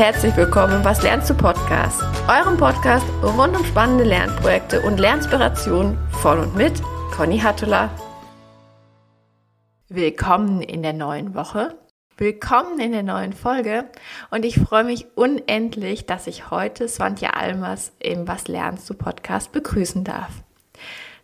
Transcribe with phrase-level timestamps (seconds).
[0.00, 5.98] herzlich willkommen im Was lernst du Podcast, eurem Podcast rund um spannende Lernprojekte und Lernspirationen
[6.22, 6.72] von und mit
[7.14, 7.90] Conny Hattula.
[9.90, 11.76] Willkommen in der neuen Woche.
[12.16, 13.90] Willkommen in der neuen Folge
[14.30, 19.52] und ich freue mich unendlich, dass ich heute Swantje Almers im Was lernst du Podcast
[19.52, 20.32] begrüßen darf.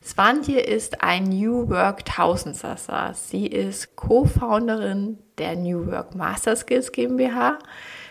[0.05, 3.13] Swantje ist ein New Work Tausendsasser.
[3.15, 7.59] Sie ist Co-Founderin der New Work Master Skills GmbH.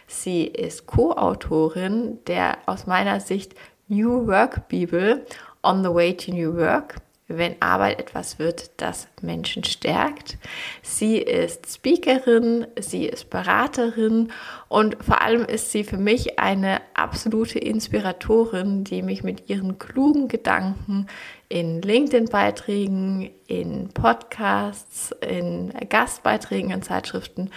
[0.08, 3.56] Sie ist Co-Autorin der aus meiner Sicht
[3.88, 5.26] New Work Bibel
[5.64, 6.96] On the Way to New Work
[7.28, 10.38] wenn Arbeit etwas wird, das Menschen stärkt.
[10.84, 14.32] Sie ist Speakerin, sie ist Beraterin
[14.68, 20.28] und vor allem ist sie für mich eine absolute Inspiratorin, die mich mit ihren klugen
[20.28, 21.08] Gedanken
[21.50, 27.52] in LinkedIn-Beiträgen, in Podcasts, in Gastbeiträgen in Zeitschriften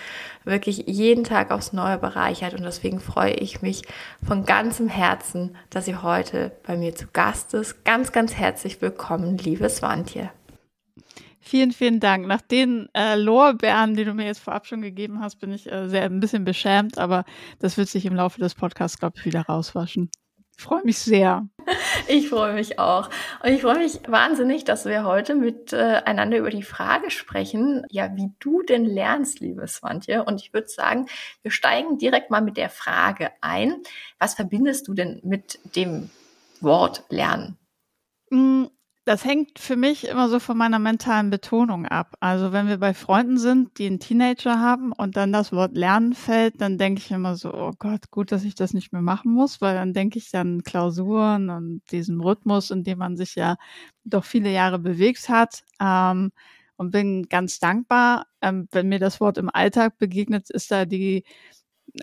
[0.45, 2.55] wirklich jeden Tag aufs Neue bereichert.
[2.55, 3.83] Und deswegen freue ich mich
[4.23, 7.85] von ganzem Herzen, dass sie heute bei mir zu Gast ist.
[7.85, 10.31] Ganz, ganz herzlich willkommen, liebe Swantje.
[11.41, 12.27] Vielen, vielen Dank.
[12.27, 15.89] Nach den äh, Lorbeeren, die du mir jetzt vorab schon gegeben hast, bin ich äh,
[15.89, 17.25] sehr ein bisschen beschämt, aber
[17.59, 20.11] das wird sich im Laufe des Podcasts, glaube ich, wieder rauswaschen.
[20.59, 21.49] Ich freue mich sehr.
[22.11, 23.11] Ich freue mich auch.
[23.43, 28.17] Und ich freue mich wahnsinnig, dass wir heute miteinander äh, über die Frage sprechen, ja,
[28.17, 30.25] wie du denn lernst, liebe Swantje.
[30.25, 31.07] Und ich würde sagen,
[31.43, 33.83] wir steigen direkt mal mit der Frage ein.
[34.19, 36.09] Was verbindest du denn mit dem
[36.63, 37.59] Wort lernen?
[39.09, 42.15] Das hängt für mich immer so von meiner mentalen Betonung ab.
[42.21, 46.13] Also wenn wir bei Freunden sind, die einen Teenager haben und dann das Wort Lernen
[46.13, 49.33] fällt, dann denke ich immer so, oh Gott, gut, dass ich das nicht mehr machen
[49.33, 53.57] muss, weil dann denke ich an Klausuren und diesen Rhythmus, in dem man sich ja
[54.05, 55.63] doch viele Jahre bewegt hat.
[55.81, 56.31] Ähm,
[56.77, 61.25] und bin ganz dankbar, ähm, wenn mir das Wort im Alltag begegnet, ist da die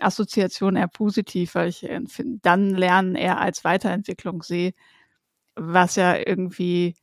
[0.00, 2.00] Assoziation eher positiv, weil ich äh,
[2.42, 4.72] dann Lernen eher als Weiterentwicklung sehe
[5.56, 6.94] was ja irgendwie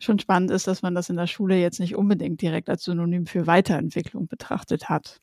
[0.00, 3.26] schon spannend ist, dass man das in der Schule jetzt nicht unbedingt direkt als Synonym
[3.26, 5.20] für Weiterentwicklung betrachtet hat.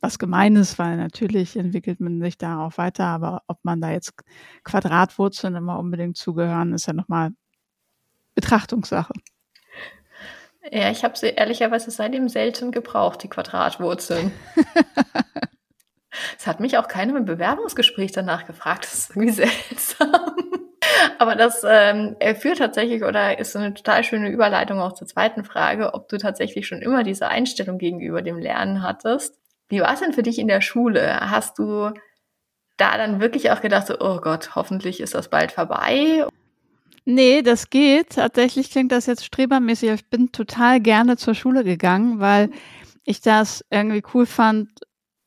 [0.00, 3.90] Was gemein ist, weil natürlich entwickelt man sich da auch weiter, aber ob man da
[3.90, 4.14] jetzt
[4.64, 7.30] Quadratwurzeln immer unbedingt zugehören, ist ja nochmal
[8.34, 9.12] Betrachtungssache.
[10.70, 14.32] Ja, ich habe sie ehrlicherweise seitdem selten gebraucht, die Quadratwurzeln.
[16.38, 18.84] Es hat mich auch keiner im Bewerbungsgespräch danach gefragt.
[18.84, 20.34] Das ist irgendwie seltsam.
[21.18, 25.44] Aber das ähm, führt tatsächlich oder ist so eine total schöne Überleitung auch zur zweiten
[25.44, 29.38] Frage, ob du tatsächlich schon immer diese Einstellung gegenüber dem Lernen hattest.
[29.68, 31.18] Wie war es denn für dich in der Schule?
[31.20, 31.90] Hast du
[32.76, 36.24] da dann wirklich auch gedacht, so, oh Gott, hoffentlich ist das bald vorbei?
[37.04, 38.10] Nee, das geht.
[38.10, 39.90] Tatsächlich klingt das jetzt strebermäßig.
[39.90, 42.50] Ich bin total gerne zur Schule gegangen, weil
[43.04, 44.68] ich das irgendwie cool fand,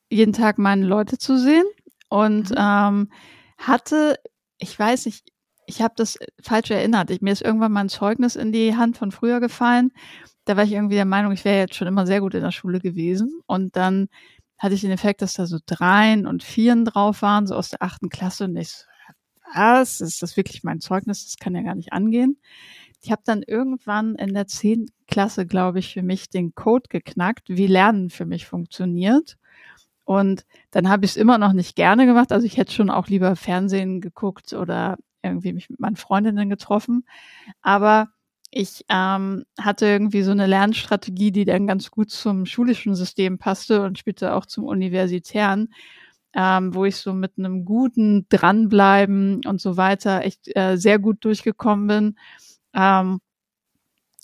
[0.09, 1.65] jeden Tag meine Leute zu sehen
[2.09, 2.57] und mhm.
[2.57, 3.11] ähm,
[3.57, 4.19] hatte,
[4.59, 5.30] ich weiß nicht,
[5.71, 7.09] ich habe das falsch erinnert.
[7.11, 9.91] Ich, mir ist irgendwann mal ein Zeugnis in die Hand von früher gefallen.
[10.45, 12.51] Da war ich irgendwie der Meinung, ich wäre jetzt schon immer sehr gut in der
[12.51, 13.41] Schule gewesen.
[13.45, 14.09] Und dann
[14.57, 17.81] hatte ich den Effekt, dass da so Dreien und Vieren drauf waren, so aus der
[17.81, 18.45] achten Klasse.
[18.45, 18.85] Und ich so,
[19.53, 20.01] was?
[20.01, 21.25] Ist das wirklich mein Zeugnis?
[21.25, 22.37] Das kann ja gar nicht angehen.
[23.01, 27.49] Ich habe dann irgendwann in der zehnten Klasse, glaube ich, für mich den Code geknackt,
[27.49, 29.37] wie Lernen für mich funktioniert.
[30.05, 32.31] Und dann habe ich es immer noch nicht gerne gemacht.
[32.31, 37.05] Also ich hätte schon auch lieber Fernsehen geguckt oder irgendwie mich mit meinen Freundinnen getroffen.
[37.61, 38.09] Aber
[38.51, 43.83] ich ähm, hatte irgendwie so eine Lernstrategie, die dann ganz gut zum schulischen System passte
[43.83, 45.73] und später auch zum universitären,
[46.33, 51.23] ähm, wo ich so mit einem guten Dranbleiben und so weiter echt äh, sehr gut
[51.23, 52.15] durchgekommen bin.
[52.73, 53.19] Ähm,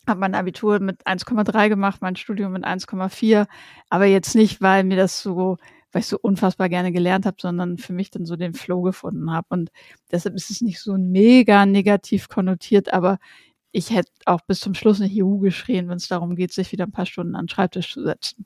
[0.08, 3.46] habe mein Abitur mit 1,3 gemacht, mein Studium mit 1,4,
[3.90, 5.58] aber jetzt nicht, weil mir das so
[5.98, 9.32] weil ich so unfassbar gerne gelernt habe, sondern für mich dann so den Flow gefunden
[9.32, 9.48] habe.
[9.50, 9.72] Und
[10.12, 13.18] deshalb ist es nicht so mega negativ konnotiert, aber
[13.72, 16.86] ich hätte auch bis zum Schluss nicht Juhu geschrien, wenn es darum geht, sich wieder
[16.86, 18.46] ein paar Stunden an den Schreibtisch zu setzen.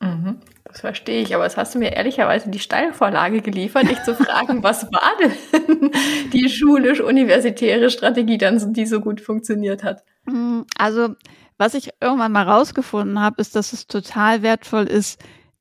[0.00, 4.14] Mhm, das verstehe ich, aber es hast du mir ehrlicherweise die Steilvorlage geliefert, dich zu
[4.14, 5.90] fragen, was war denn
[6.34, 10.04] die schulisch-universitäre Strategie dann, die so gut funktioniert hat?
[10.26, 11.14] Mm, also,
[11.56, 15.18] was ich irgendwann mal rausgefunden habe, ist, dass es total wertvoll ist,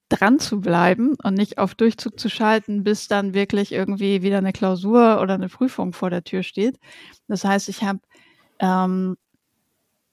[0.10, 4.54] dran zu bleiben und nicht auf Durchzug zu schalten, bis dann wirklich irgendwie wieder eine
[4.54, 6.80] Klausur oder eine Prüfung vor der Tür steht.
[7.28, 8.00] Das heißt, ich habe,
[8.60, 9.18] ähm,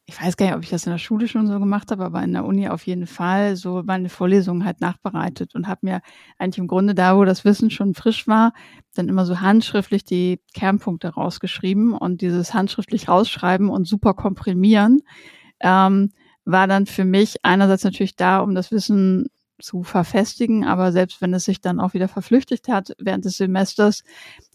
[0.07, 2.23] ich weiß gar nicht, ob ich das in der Schule schon so gemacht habe, aber
[2.23, 6.01] in der Uni auf jeden Fall so meine Vorlesungen halt nachbereitet und habe mir
[6.39, 8.53] eigentlich im Grunde da, wo das Wissen schon frisch war,
[8.95, 15.03] dann immer so handschriftlich die Kernpunkte rausgeschrieben und dieses handschriftlich rausschreiben und super komprimieren.
[15.61, 16.11] Ähm,
[16.45, 20.65] war dann für mich einerseits natürlich da, um das Wissen zu verfestigen.
[20.65, 24.03] Aber selbst wenn es sich dann auch wieder verflüchtigt hat während des Semesters,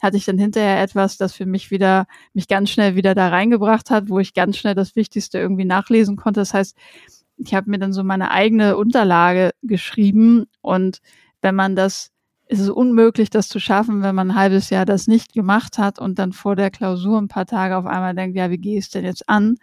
[0.02, 3.90] hatte ich dann hinterher etwas, das für mich wieder, mich ganz schnell wieder da reingebracht
[3.90, 6.42] hat, wo ich ganz schnell das Wichtigste irgendwie nachlesen konnte.
[6.42, 6.76] Das heißt,
[7.38, 11.00] ich habe mir dann so meine eigene Unterlage geschrieben und
[11.42, 12.12] wenn man das,
[12.48, 16.00] ist es unmöglich, das zu schaffen, wenn man ein halbes Jahr das nicht gemacht hat
[16.00, 18.86] und dann vor der Klausur ein paar Tage auf einmal denkt, ja, wie gehe ich
[18.86, 19.58] es denn jetzt an?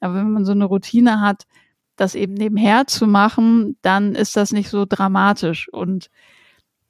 [0.00, 1.44] Aber wenn man so eine Routine hat,
[2.02, 5.68] das eben nebenher zu machen, dann ist das nicht so dramatisch.
[5.72, 6.10] Und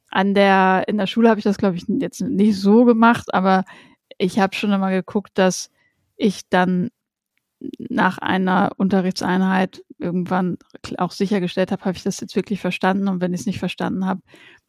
[0.09, 3.63] an der, in der Schule habe ich das, glaube ich, jetzt nicht so gemacht, aber
[4.17, 5.69] ich habe schon immer geguckt, dass
[6.17, 6.89] ich dann
[7.77, 10.57] nach einer Unterrichtseinheit irgendwann
[10.97, 14.05] auch sichergestellt habe, habe ich das jetzt wirklich verstanden und wenn ich es nicht verstanden
[14.05, 14.21] habe,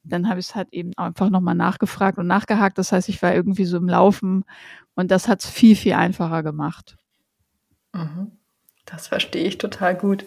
[0.05, 2.79] dann habe ich es halt eben einfach nochmal nachgefragt und nachgehakt.
[2.79, 4.45] Das heißt, ich war irgendwie so im Laufen
[4.95, 6.97] und das hat es viel, viel einfacher gemacht.
[7.93, 8.33] Mhm.
[8.87, 10.25] Das verstehe ich total gut.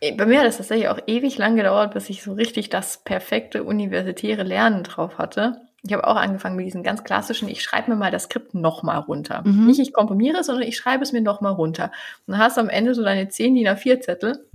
[0.00, 2.98] Äh, bei mir hat es tatsächlich auch ewig lang gedauert, bis ich so richtig das
[2.98, 5.60] perfekte universitäre Lernen drauf hatte.
[5.86, 9.00] Ich habe auch angefangen mit diesen ganz klassischen, ich schreibe mir mal das Skript nochmal
[9.00, 9.42] runter.
[9.44, 9.66] Mhm.
[9.66, 11.92] Nicht ich komprimiere, sondern ich schreibe es mir nochmal runter.
[12.26, 14.46] Und dann hast du am Ende so deine 10 DIN A4 Zettel.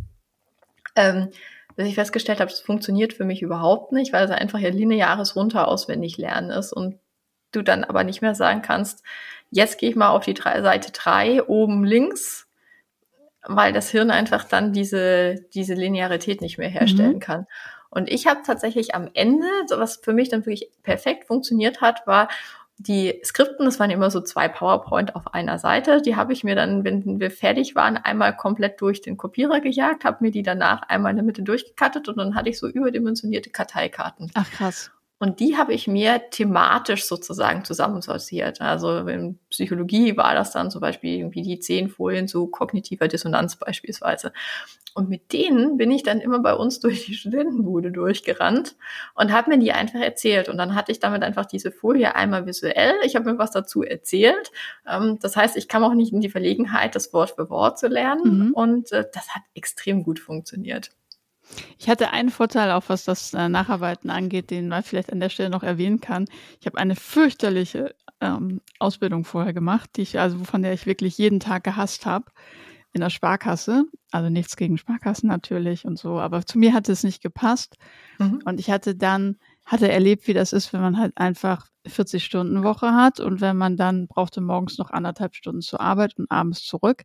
[0.96, 1.30] Ähm,
[1.76, 5.36] bis ich festgestellt habe, das funktioniert für mich überhaupt nicht, weil es einfach ja lineares
[5.36, 7.00] runter auswendig lernen ist und
[7.52, 9.04] du dann aber nicht mehr sagen kannst,
[9.50, 12.49] jetzt gehe ich mal auf die drei, Seite 3 oben links,
[13.48, 17.20] weil das Hirn einfach dann diese, diese Linearität nicht mehr herstellen mhm.
[17.20, 17.48] kann.
[17.90, 22.06] Und ich habe tatsächlich am Ende, so was für mich dann wirklich perfekt funktioniert hat,
[22.06, 22.28] war
[22.78, 26.56] die Skripten, das waren immer so zwei PowerPoint auf einer Seite, die habe ich mir
[26.56, 30.84] dann, wenn wir fertig waren, einmal komplett durch den Kopierer gejagt, habe mir die danach
[30.84, 34.32] einmal in der Mitte durchgekattet und dann hatte ich so überdimensionierte Karteikarten.
[34.34, 34.92] Ach krass.
[35.20, 38.62] Und die habe ich mir thematisch sozusagen zusammensortiert.
[38.62, 43.58] Also in Psychologie war das dann zum Beispiel irgendwie die zehn Folien zu kognitiver Dissonanz
[43.58, 44.32] beispielsweise.
[44.94, 48.78] Und mit denen bin ich dann immer bei uns durch die Studentenbude durchgerannt
[49.14, 50.48] und habe mir die einfach erzählt.
[50.48, 52.96] Und dann hatte ich damit einfach diese Folie einmal visuell.
[53.04, 54.52] Ich habe mir was dazu erzählt.
[54.88, 57.88] Ähm, das heißt, ich kam auch nicht in die Verlegenheit, das Wort für Wort zu
[57.88, 58.48] lernen.
[58.48, 58.54] Mhm.
[58.54, 60.92] Und äh, das hat extrem gut funktioniert.
[61.78, 65.30] Ich hatte einen Vorteil, auch was das äh, Nacharbeiten angeht, den man vielleicht an der
[65.30, 66.26] Stelle noch erwähnen kann.
[66.60, 71.18] Ich habe eine fürchterliche ähm, Ausbildung vorher gemacht, die ich, also von der ich wirklich
[71.18, 72.26] jeden Tag gehasst habe
[72.92, 73.86] in der Sparkasse.
[74.12, 77.78] Also nichts gegen Sparkassen natürlich und so, aber zu mir hatte es nicht gepasst.
[78.18, 78.42] Mhm.
[78.46, 82.64] Und ich hatte dann, hatte erlebt, wie das ist, wenn man halt einfach 40 Stunden
[82.64, 86.64] Woche hat und wenn man dann brauchte morgens noch anderthalb Stunden zur Arbeit und abends
[86.64, 87.04] zurück.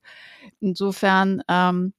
[0.60, 1.92] Insofern ähm,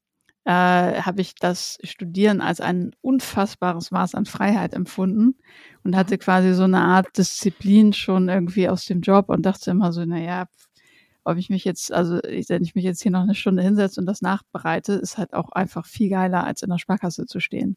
[0.45, 5.36] äh, habe ich das Studieren als ein unfassbares Maß an Freiheit empfunden
[5.83, 6.19] und hatte mhm.
[6.19, 10.45] quasi so eine Art Disziplin schon irgendwie aus dem Job und dachte immer so, naja,
[11.24, 14.06] ob ich mich jetzt, also wenn ich mich jetzt hier noch eine Stunde hinsetze und
[14.06, 17.75] das nachbereite, ist halt auch einfach viel geiler, als in der Sparkasse zu stehen.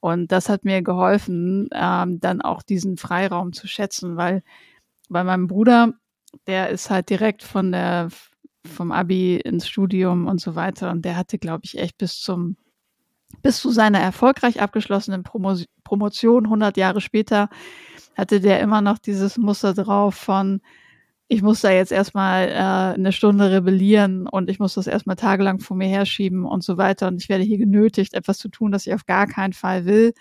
[0.00, 4.42] Und das hat mir geholfen, ähm, dann auch diesen Freiraum zu schätzen, weil
[5.10, 5.92] bei meinem Bruder,
[6.46, 8.08] der ist halt direkt von der
[8.66, 10.90] vom Abi ins Studium und so weiter.
[10.90, 12.56] Und der hatte, glaube ich, echt bis zum,
[13.42, 17.50] bis zu seiner erfolgreich abgeschlossenen Promo Promotion 100 Jahre später,
[18.16, 20.62] hatte der immer noch dieses Muster drauf von,
[21.28, 25.60] ich muss da jetzt erstmal äh, eine Stunde rebellieren und ich muss das erstmal tagelang
[25.60, 27.08] vor mir herschieben und so weiter.
[27.08, 30.12] Und ich werde hier genötigt, etwas zu tun, das ich auf gar keinen Fall will.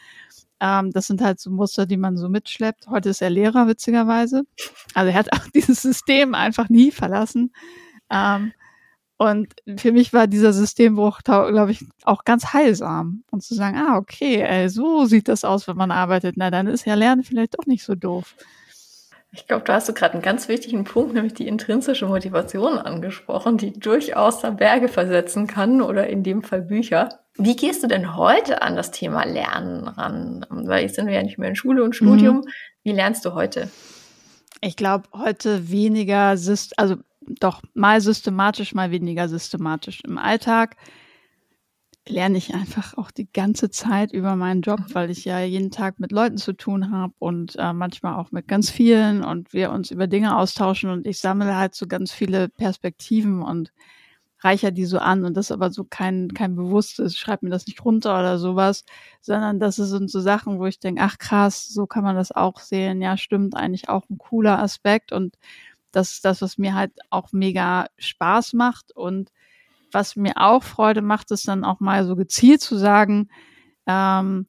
[0.62, 2.88] Ähm, das sind halt so Muster, die man so mitschleppt.
[2.88, 4.44] Heute ist er Lehrer, witzigerweise.
[4.94, 7.51] Also er hat auch dieses System einfach nie verlassen.
[8.12, 8.53] Ähm,
[9.18, 13.24] und für mich war dieser Systembruch, glaube ich, auch ganz heilsam.
[13.30, 16.38] Und zu sagen, ah, okay, ey, so sieht das aus, wenn man arbeitet.
[16.38, 18.36] Na, dann ist ja Lernen vielleicht doch nicht so doof.
[19.34, 23.58] Ich glaube, du hast so gerade einen ganz wichtigen Punkt, nämlich die intrinsische Motivation angesprochen,
[23.58, 27.20] die durchaus da Berge versetzen kann oder in dem Fall Bücher.
[27.38, 30.46] Wie gehst du denn heute an das Thema Lernen ran?
[30.50, 32.38] Weil jetzt sind wir ja nicht mehr in Schule und Studium.
[32.38, 32.50] Mhm.
[32.84, 33.70] Wie lernst du heute?
[34.60, 36.36] Ich glaube, heute weniger,
[36.75, 36.98] also
[37.28, 40.01] doch mal systematisch, mal weniger systematisch.
[40.04, 40.75] Im Alltag
[42.08, 46.00] lerne ich einfach auch die ganze Zeit über meinen Job, weil ich ja jeden Tag
[46.00, 49.92] mit Leuten zu tun habe und äh, manchmal auch mit ganz vielen und wir uns
[49.92, 53.72] über Dinge austauschen und ich sammle halt so ganz viele Perspektiven und
[54.40, 57.86] reicher die so an und das aber so kein, kein bewusstes, schreib mir das nicht
[57.86, 58.84] runter oder sowas,
[59.22, 62.60] sondern das sind so Sachen, wo ich denke, ach krass, so kann man das auch
[62.60, 65.38] sehen, ja stimmt, eigentlich auch ein cooler Aspekt und
[65.92, 69.32] das ist das, was mir halt auch mega Spaß macht und
[69.92, 73.30] was mir auch Freude macht, ist dann auch mal so gezielt zu sagen,
[73.86, 74.48] ähm,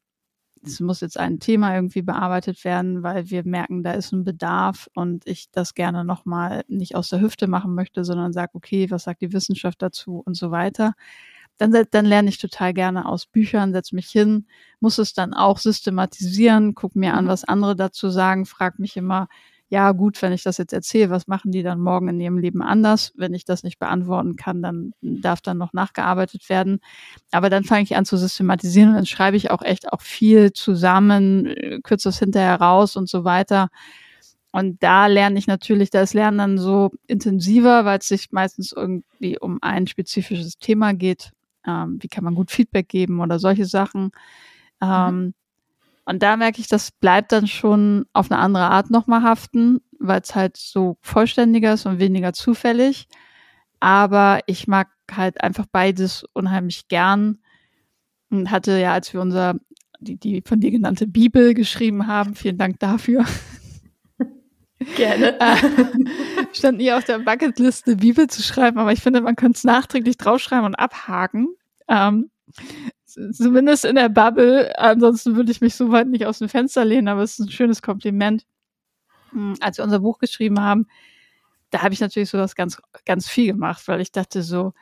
[0.64, 4.88] es muss jetzt ein Thema irgendwie bearbeitet werden, weil wir merken, da ist ein Bedarf
[4.94, 9.04] und ich das gerne nochmal nicht aus der Hüfte machen möchte, sondern sage, okay, was
[9.04, 10.94] sagt die Wissenschaft dazu und so weiter.
[11.58, 14.46] dann, dann lerne ich total gerne aus Büchern, setze mich hin,
[14.80, 19.28] muss es dann auch systematisieren, guck mir an, was andere dazu sagen, frag mich immer,
[19.72, 22.60] ja gut, wenn ich das jetzt erzähle, was machen die dann morgen in ihrem Leben
[22.60, 23.14] anders?
[23.16, 26.80] Wenn ich das nicht beantworten kann, dann darf dann noch nachgearbeitet werden.
[27.30, 30.52] Aber dann fange ich an zu systematisieren und dann schreibe ich auch echt auch viel
[30.52, 33.70] zusammen, äh, kürze es hinterher raus und so weiter.
[34.52, 38.72] Und da lerne ich natürlich, da ist Lernen dann so intensiver, weil es sich meistens
[38.72, 41.30] irgendwie um ein spezifisches Thema geht.
[41.66, 44.12] Ähm, wie kann man gut Feedback geben oder solche Sachen.
[44.82, 45.32] Mhm.
[46.04, 50.20] Und da merke ich, das bleibt dann schon auf eine andere Art nochmal haften, weil
[50.20, 53.06] es halt so vollständiger ist und weniger zufällig.
[53.78, 57.38] Aber ich mag halt einfach beides unheimlich gern
[58.30, 59.54] und hatte ja, als wir unser,
[60.00, 63.24] die, die von dir genannte Bibel geschrieben haben, vielen Dank dafür.
[64.96, 65.38] Gerne.
[65.38, 65.56] Äh,
[66.52, 70.16] stand nie auf der Bucketliste, Bibel zu schreiben, aber ich finde, man könnte es nachträglich
[70.16, 71.48] draufschreiben und abhaken.
[71.88, 72.30] Ähm,
[73.04, 74.72] zumindest in der Bubble.
[74.78, 77.50] Ansonsten würde ich mich so weit nicht aus dem Fenster lehnen, aber es ist ein
[77.50, 78.44] schönes Kompliment.
[79.30, 80.86] Hm, als wir unser Buch geschrieben haben,
[81.70, 84.72] da habe ich natürlich sowas ganz, ganz viel gemacht, weil ich dachte so,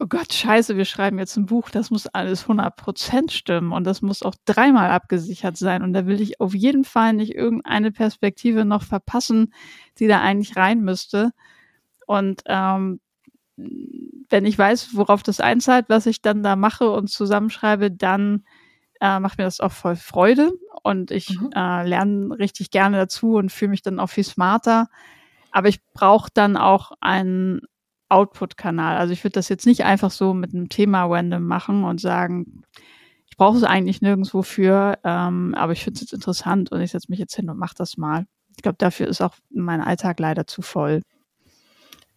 [0.00, 4.02] oh Gott, scheiße, wir schreiben jetzt ein Buch, das muss alles 100% stimmen und das
[4.02, 8.64] muss auch dreimal abgesichert sein und da will ich auf jeden Fall nicht irgendeine Perspektive
[8.64, 9.52] noch verpassen,
[9.98, 11.32] die da eigentlich rein müsste.
[12.06, 13.00] Und ähm,
[14.28, 18.44] wenn ich weiß, worauf das einzahlt, was ich dann da mache und zusammenschreibe, dann
[19.00, 21.50] äh, macht mir das auch voll Freude und ich mhm.
[21.54, 24.88] äh, lerne richtig gerne dazu und fühle mich dann auch viel smarter.
[25.50, 27.62] Aber ich brauche dann auch einen
[28.08, 28.96] Output-Kanal.
[28.96, 32.62] Also ich würde das jetzt nicht einfach so mit einem Thema random machen und sagen,
[33.30, 36.90] ich brauche es eigentlich nirgendwo für, ähm, aber ich finde es jetzt interessant und ich
[36.90, 38.26] setze mich jetzt hin und mache das mal.
[38.56, 41.02] Ich glaube, dafür ist auch mein Alltag leider zu voll.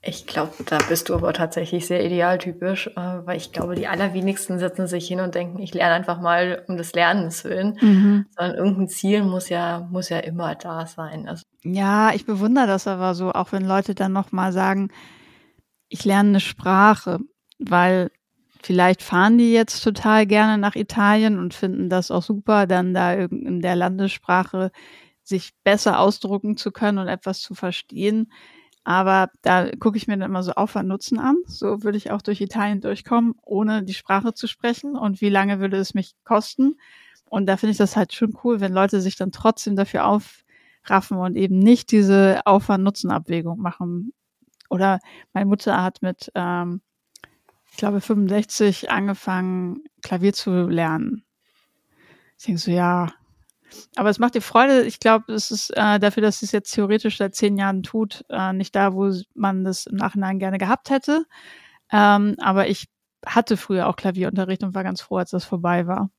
[0.03, 4.58] Ich glaube, da bist du aber tatsächlich sehr idealtypisch, äh, weil ich glaube, die allerwenigsten
[4.58, 8.25] setzen sich hin und denken, ich lerne einfach mal um des Lernens willen, mhm.
[8.36, 11.27] sondern irgendein Ziel muss ja, muss ja immer da sein.
[11.27, 14.89] Also ja, ich bewundere das aber so, auch wenn Leute dann nochmal sagen,
[15.88, 17.20] ich lerne eine Sprache,
[17.60, 18.10] weil
[18.63, 23.13] vielleicht fahren die jetzt total gerne nach Italien und finden das auch super, dann da
[23.13, 24.72] in der Landessprache
[25.24, 28.31] sich besser ausdrucken zu können und etwas zu verstehen.
[28.83, 31.38] Aber da gucke ich mir dann immer so Aufwand Nutzen an.
[31.45, 34.95] So würde ich auch durch Italien durchkommen, ohne die Sprache zu sprechen.
[34.95, 36.77] Und wie lange würde es mich kosten?
[37.25, 41.17] Und da finde ich das halt schon cool, wenn Leute sich dann trotzdem dafür aufraffen
[41.17, 44.13] und eben nicht diese Aufwand-Nutzen-Abwägung machen.
[44.69, 45.00] Oder
[45.31, 46.81] meine Mutter hat mit, ähm,
[47.71, 51.23] ich glaube, 65 angefangen, Klavier zu lernen.
[52.38, 53.13] Ich denke so, ja,
[53.96, 54.84] aber es macht dir Freude.
[54.84, 58.54] Ich glaube, es ist äh, dafür, dass es jetzt theoretisch seit zehn Jahren tut, äh,
[58.54, 61.25] nicht da, wo man das im Nachhinein gerne gehabt hätte.
[61.92, 62.88] Ähm, aber ich
[63.25, 66.10] hatte früher auch Klavierunterricht und war ganz froh, als das vorbei war.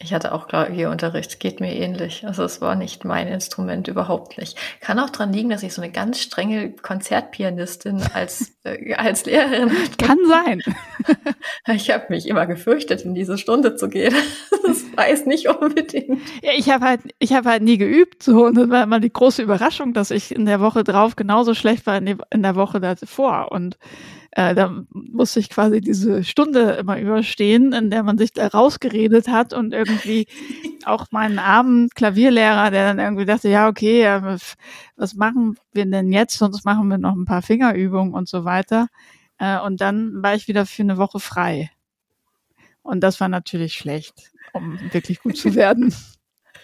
[0.00, 2.24] Ich hatte auch Klavierunterricht, geht mir ähnlich.
[2.24, 4.56] Also es war nicht mein Instrument, überhaupt nicht.
[4.80, 9.70] Kann auch dran liegen, dass ich so eine ganz strenge Konzertpianistin als, äh, als Lehrerin
[9.70, 9.96] hatte.
[10.04, 10.62] Kann sein.
[11.70, 14.14] Ich habe mich immer gefürchtet, in diese Stunde zu gehen.
[14.66, 16.20] Das weiß nicht unbedingt.
[16.42, 18.22] Ja, ich habe halt, ich habe halt nie geübt.
[18.22, 21.54] So, und das war immer die große Überraschung, dass ich in der Woche drauf genauso
[21.54, 23.50] schlecht war in der Woche davor.
[23.50, 23.78] Und
[24.32, 29.28] äh, da musste ich quasi diese Stunde immer überstehen, in der man sich da rausgeredet
[29.28, 30.26] hat und irgendwie
[30.84, 34.06] auch meinen armen Klavierlehrer, der dann irgendwie dachte, ja, okay,
[34.96, 36.38] was machen wir denn jetzt?
[36.38, 38.88] Sonst machen wir noch ein paar Fingerübungen und so weiter.
[39.38, 41.70] Äh, und dann war ich wieder für eine Woche frei.
[42.82, 45.94] Und das war natürlich schlecht, um wirklich gut zu werden.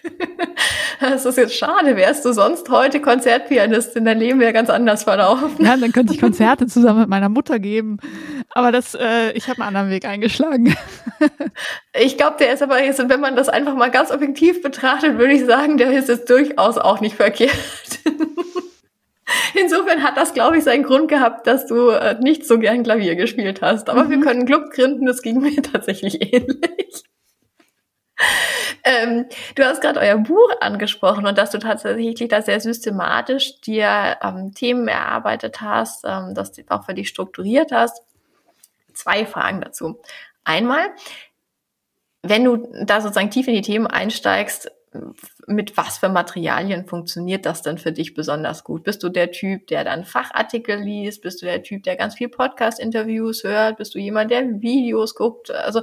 [1.01, 1.97] Das ist jetzt schade.
[1.97, 5.65] Wärst du sonst heute Konzertpianistin, dein Leben wäre ganz anders verlaufen.
[5.65, 7.99] Ja, dann könnte ich Konzerte zusammen mit meiner Mutter geben.
[8.51, 10.77] Aber das, äh, ich habe einen anderen Weg eingeschlagen.
[11.97, 15.33] Ich glaube, der ist aber jetzt, wenn man das einfach mal ganz objektiv betrachtet, würde
[15.33, 17.53] ich sagen, der ist jetzt durchaus auch nicht verkehrt.
[19.55, 23.17] Insofern hat das, glaube ich, seinen Grund gehabt, dass du äh, nicht so gern Klavier
[23.17, 23.89] gespielt hast.
[23.89, 24.11] Aber mhm.
[24.11, 27.05] wir können Club gründen, das ging mir tatsächlich ähnlich.
[28.85, 34.19] Ähm, du hast gerade euer Buch angesprochen und dass du tatsächlich da sehr systematisch dir
[34.23, 38.03] ähm, Themen erarbeitet hast, ähm, dass du auch für dich strukturiert hast.
[38.93, 40.01] Zwei Fragen dazu.
[40.45, 40.91] Einmal,
[42.23, 44.71] wenn du da sozusagen tief in die Themen einsteigst,
[45.47, 48.85] mit was für Materialien funktioniert das denn für dich besonders gut?
[48.85, 51.23] Bist du der Typ, der dann Fachartikel liest?
[51.23, 53.79] Bist du der Typ, der ganz viel Podcast-Interviews hört?
[53.79, 55.51] Bist du jemand, der Videos guckt?
[55.51, 55.83] Also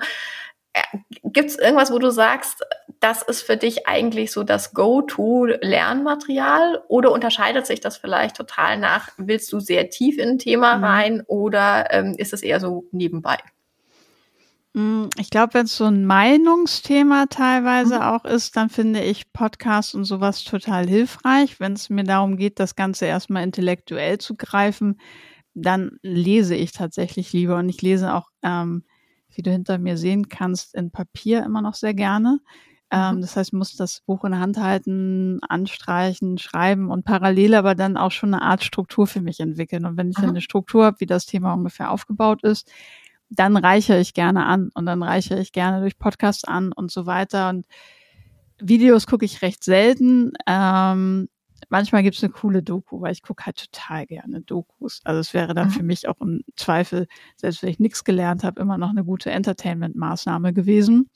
[1.23, 2.63] Gibt es irgendwas, wo du sagst,
[2.99, 6.83] das ist für dich eigentlich so das Go-To-Lernmaterial?
[6.87, 10.83] Oder unterscheidet sich das vielleicht total nach, willst du sehr tief in ein Thema mhm.
[10.83, 13.37] rein oder ähm, ist es eher so nebenbei?
[14.73, 18.01] Mm, ich glaube, wenn es so ein Meinungsthema teilweise mhm.
[18.01, 21.59] auch ist, dann finde ich Podcasts und sowas total hilfreich.
[21.59, 24.99] Wenn es mir darum geht, das Ganze erstmal intellektuell zu greifen,
[25.53, 27.57] dann lese ich tatsächlich lieber.
[27.57, 28.85] Und ich lese auch, ähm,
[29.33, 32.39] wie du hinter mir sehen kannst, in Papier immer noch sehr gerne.
[32.91, 33.21] Ähm, mhm.
[33.21, 37.73] das heißt, ich muss das Buch in der Hand halten, anstreichen, schreiben und parallel aber
[37.73, 39.85] dann auch schon eine Art Struktur für mich entwickeln.
[39.85, 42.69] Und wenn ich dann eine Struktur habe, wie das Thema ungefähr aufgebaut ist,
[43.29, 47.05] dann reichere ich gerne an und dann reichere ich gerne durch Podcasts an und so
[47.05, 47.49] weiter.
[47.49, 47.65] Und
[48.59, 50.33] Videos gucke ich recht selten.
[50.45, 51.29] Ähm,
[51.69, 55.01] manchmal gibt es eine coole Doku, weil ich gucke halt total gerne Dokus.
[55.03, 55.71] Also es wäre dann mhm.
[55.71, 59.31] für mich auch im Zweifel, selbst wenn ich nichts gelernt habe, immer noch eine gute
[59.31, 61.09] Entertainment-Maßnahme gewesen.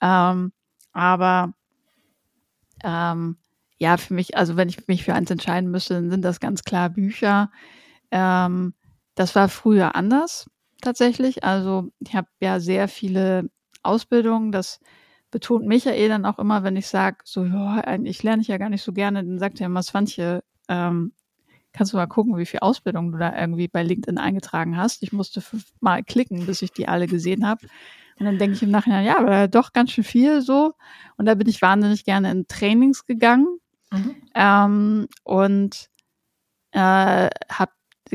[0.00, 0.52] Ähm,
[0.92, 1.52] aber
[2.84, 3.36] ähm,
[3.78, 6.64] ja, für mich, also wenn ich mich für eins entscheiden müsste, dann sind das ganz
[6.64, 7.50] klar Bücher.
[8.10, 8.74] Ähm,
[9.14, 10.50] das war früher anders
[10.80, 11.44] tatsächlich.
[11.44, 13.50] Also ich habe ja sehr viele
[13.82, 14.52] Ausbildungen.
[14.52, 14.80] Das
[15.30, 18.70] betont Michael dann auch immer, wenn ich sage, so, ja, ich lerne ich ja gar
[18.70, 21.12] nicht so gerne, dann sagt er immer, Swantje, ähm,
[21.72, 25.02] kannst du mal gucken, wie viel Ausbildung du da irgendwie bei LinkedIn eingetragen hast.
[25.02, 27.66] Ich musste fünfmal klicken, bis ich die alle gesehen habe.
[28.18, 30.72] Und dann denke ich im Nachhinein, ja, aber doch ganz schön viel so.
[31.16, 33.46] Und da bin ich wahnsinnig gerne in Trainings gegangen
[33.92, 34.16] mhm.
[34.34, 35.88] ähm, und
[36.72, 37.30] äh,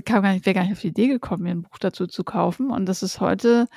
[0.06, 2.24] kam gar nicht, wäre gar nicht auf die Idee gekommen, mir ein Buch dazu zu
[2.24, 2.70] kaufen.
[2.70, 3.68] Und das ist heute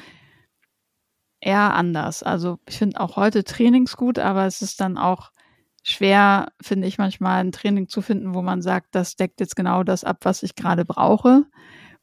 [1.47, 2.23] eher anders.
[2.23, 5.31] Also ich finde auch heute Trainings gut, aber es ist dann auch
[5.85, 9.85] schwer, finde ich manchmal, ein Training zu finden, wo man sagt, das deckt jetzt genau
[9.85, 11.45] das ab, was ich gerade brauche.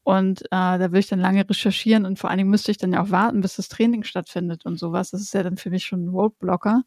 [0.04, 2.94] Und äh, da will ich dann lange recherchieren und vor allen Dingen müsste ich dann
[2.94, 5.12] ja auch warten, bis das Training stattfindet und sowas.
[5.12, 6.84] Das ist ja dann für mich schon ein Roadblocker.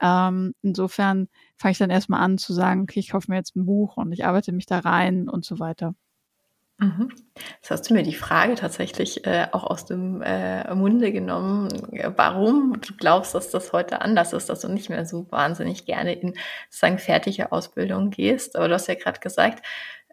[0.00, 3.66] Ähm, insofern fange ich dann erstmal an zu sagen, okay, ich kaufe mir jetzt ein
[3.66, 5.94] Buch und ich arbeite mich da rein und so weiter.
[6.78, 7.12] Mhm.
[7.56, 11.68] Jetzt hast du mir die Frage tatsächlich äh, auch aus dem äh, Munde genommen,
[12.16, 16.14] warum du glaubst, dass das heute anders ist, dass du nicht mehr so wahnsinnig gerne
[16.14, 16.34] in
[16.68, 18.56] sozusagen fertige Ausbildung gehst.
[18.56, 19.64] Aber du hast ja gerade gesagt,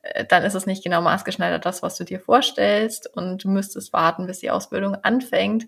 [0.04, 3.91] äh, dann ist es nicht genau maßgeschneidert das, was du dir vorstellst und du müsstest
[3.91, 5.65] warten, bis die Ausbildung anfängt.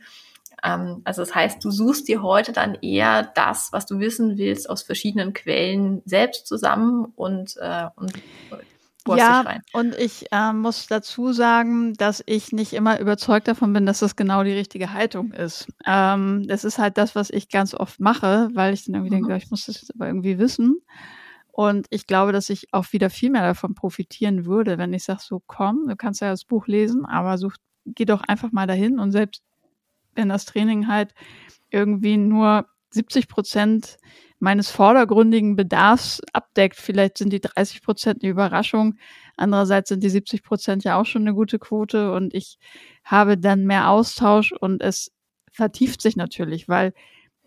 [0.63, 4.69] Ähm, also das heißt, du suchst dir heute dann eher das, was du wissen willst,
[4.69, 8.13] aus verschiedenen Quellen selbst zusammen und, äh, und
[9.07, 13.99] ja, und ich äh, muss dazu sagen, dass ich nicht immer überzeugt davon bin, dass
[13.99, 15.67] das genau die richtige Haltung ist.
[15.85, 19.27] Ähm, das ist halt das, was ich ganz oft mache, weil ich dann irgendwie mhm.
[19.27, 20.81] denke, ich muss das jetzt aber irgendwie wissen.
[21.51, 25.21] Und ich glaube, dass ich auch wieder viel mehr davon profitieren würde, wenn ich sage,
[25.21, 28.97] so komm, du kannst ja das Buch lesen, aber such, geh doch einfach mal dahin
[28.99, 29.43] und selbst
[30.15, 31.13] wenn das Training halt
[31.69, 33.97] irgendwie nur 70 Prozent
[34.39, 36.75] meines vordergründigen Bedarfs abdeckt.
[36.75, 38.95] Vielleicht sind die 30 Prozent eine Überraschung.
[39.38, 42.58] Andererseits sind die 70 Prozent ja auch schon eine gute Quote und ich
[43.06, 45.12] habe dann mehr Austausch und es
[45.51, 46.93] vertieft sich natürlich, weil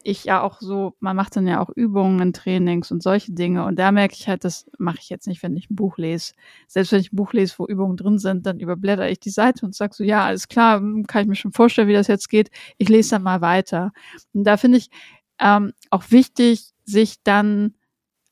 [0.06, 3.64] ich ja auch so, man macht dann ja auch Übungen in Trainings und solche Dinge.
[3.64, 6.32] Und da merke ich halt, das mache ich jetzt nicht, wenn ich ein Buch lese.
[6.68, 9.66] Selbst wenn ich ein Buch lese, wo Übungen drin sind, dann überblätter ich die Seite
[9.66, 12.50] und sage so, ja, alles klar, kann ich mir schon vorstellen, wie das jetzt geht.
[12.78, 13.92] Ich lese dann mal weiter.
[14.32, 14.90] Und da finde ich
[15.38, 17.74] ähm, auch wichtig, sich dann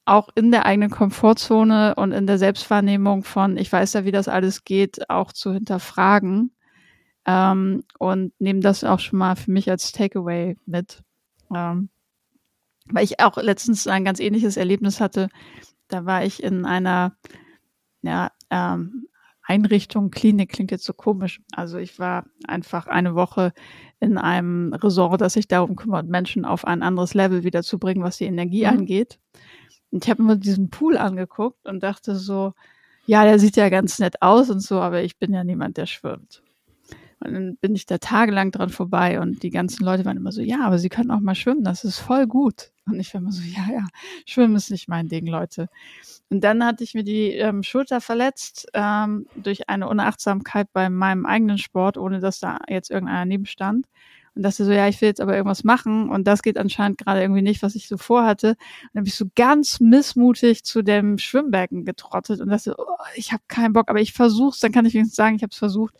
[0.06, 4.28] auch in der eigenen Komfortzone und in der Selbstwahrnehmung von, ich weiß ja, wie das
[4.28, 6.54] alles geht, auch zu hinterfragen.
[7.26, 11.02] Ähm, und nehme das auch schon mal für mich als Takeaway mit.
[11.54, 11.88] Ähm,
[12.86, 15.28] weil ich auch letztens ein ganz ähnliches Erlebnis hatte.
[15.88, 17.16] Da war ich in einer
[18.02, 19.08] ja, ähm,
[19.46, 21.40] Einrichtung, Klinik klingt jetzt so komisch.
[21.52, 23.52] Also ich war einfach eine Woche
[24.00, 28.02] in einem Resort, das sich darum kümmert, Menschen auf ein anderes Level wieder zu bringen,
[28.02, 28.70] was die Energie mhm.
[28.70, 29.18] angeht.
[29.90, 32.54] Und ich habe mir diesen Pool angeguckt und dachte so,
[33.06, 35.86] ja, der sieht ja ganz nett aus und so, aber ich bin ja niemand, der
[35.86, 36.42] schwimmt.
[37.24, 40.42] Und dann bin ich da tagelang dran vorbei und die ganzen Leute waren immer so,
[40.42, 42.70] ja, aber sie können auch mal schwimmen, das ist voll gut.
[42.86, 43.86] Und ich war immer so, ja, ja,
[44.26, 45.68] schwimmen ist nicht mein Ding, Leute.
[46.28, 51.24] Und dann hatte ich mir die ähm, Schulter verletzt ähm, durch eine Unachtsamkeit bei meinem
[51.26, 53.86] eigenen Sport, ohne dass da jetzt irgendeiner nebenstand.
[54.34, 57.20] Und dachte so, ja, ich will jetzt aber irgendwas machen und das geht anscheinend gerade
[57.20, 58.48] irgendwie nicht, was ich so vorhatte.
[58.48, 63.32] Und dann bin ich so ganz missmutig zu dem Schwimmbecken getrottet und dachte, oh, ich
[63.32, 65.94] habe keinen Bock, aber ich versuch's, dann kann ich wenigstens sagen, ich habe es versucht.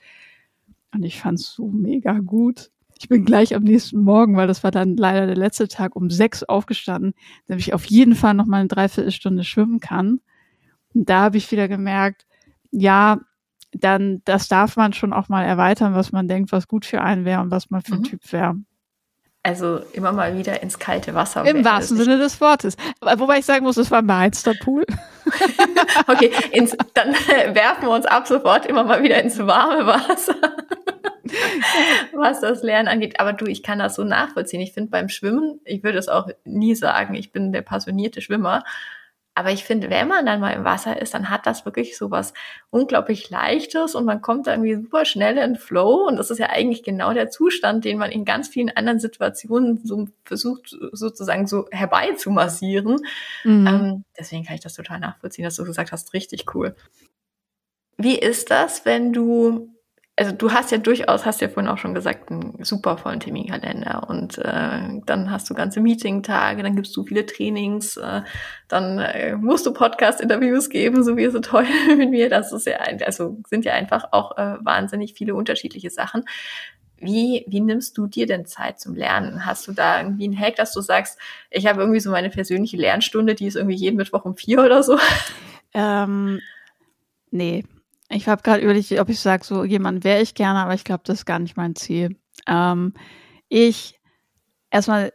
[0.94, 2.70] Und ich fand's so mega gut.
[2.98, 6.10] Ich bin gleich am nächsten Morgen, weil das war dann leider der letzte Tag, um
[6.10, 7.14] sechs aufgestanden,
[7.48, 10.20] damit ich auf jeden Fall noch mal eine Dreiviertelstunde schwimmen kann.
[10.94, 12.26] Und da habe ich wieder gemerkt,
[12.70, 13.20] ja,
[13.72, 17.24] dann das darf man schon auch mal erweitern, was man denkt, was gut für einen
[17.24, 18.04] wäre und was man für ein mhm.
[18.04, 18.56] Typ wäre.
[19.46, 21.44] Also immer mal wieder ins kalte Wasser.
[21.44, 22.76] Im wahrsten Sinne des Wortes.
[23.02, 24.86] Wobei ich sagen muss, es war ein beheizter Pool.
[26.06, 27.12] okay, ins, dann
[27.54, 30.34] werfen wir uns ab sofort immer mal wieder ins warme Wasser.
[32.12, 33.20] was das Lernen angeht.
[33.20, 34.62] Aber du, ich kann das so nachvollziehen.
[34.62, 38.64] Ich finde beim Schwimmen, ich würde es auch nie sagen, ich bin der passionierte Schwimmer.
[39.36, 42.12] Aber ich finde, wenn man dann mal im Wasser ist, dann hat das wirklich so
[42.12, 42.34] was
[42.70, 46.06] unglaublich Leichtes und man kommt irgendwie super schnell in Flow.
[46.06, 49.80] Und das ist ja eigentlich genau der Zustand, den man in ganz vielen anderen Situationen
[49.84, 53.00] so versucht, sozusagen so herbeizumassieren.
[53.42, 53.66] Mhm.
[53.66, 56.76] Ähm, deswegen kann ich das total nachvollziehen, dass du gesagt hast, richtig cool.
[57.96, 59.73] Wie ist das, wenn du
[60.16, 64.08] also du hast ja durchaus, hast ja vorhin auch schon gesagt, einen super vollen Terminkalender
[64.08, 68.22] und äh, dann hast du ganze Meeting-Tage, dann gibst du viele Trainings, äh,
[68.68, 72.28] dann äh, musst du Podcast-Interviews geben, so wie so toll mit mir.
[72.28, 76.24] Das ist ja, also sind ja einfach auch äh, wahnsinnig viele unterschiedliche Sachen.
[76.96, 79.44] Wie, wie nimmst du dir denn Zeit zum Lernen?
[79.44, 81.18] Hast du da irgendwie einen Hack, dass du sagst,
[81.50, 84.84] ich habe irgendwie so meine persönliche Lernstunde, die ist irgendwie jeden Mittwoch um vier oder
[84.84, 84.96] so?
[85.74, 86.40] Ähm,
[87.32, 87.64] nee,
[88.08, 91.02] ich habe gerade überlegt, ob ich sage, so jemand wäre ich gerne, aber ich glaube,
[91.04, 92.16] das ist gar nicht mein Ziel.
[92.46, 92.94] Ähm,
[93.48, 93.98] ich,
[94.70, 95.12] erstmal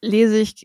[0.00, 0.64] lese ich